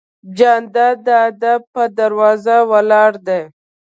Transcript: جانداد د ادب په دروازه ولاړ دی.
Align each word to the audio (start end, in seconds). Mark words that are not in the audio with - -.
جانداد 0.37 0.95
د 1.05 1.07
ادب 1.29 1.61
په 1.73 1.83
دروازه 1.99 2.55
ولاړ 2.71 3.11
دی. 3.27 3.41